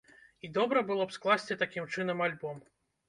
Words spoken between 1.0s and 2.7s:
б скласці такім чынам альбом.